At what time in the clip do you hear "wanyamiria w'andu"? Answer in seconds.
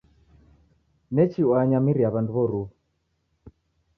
1.51-2.31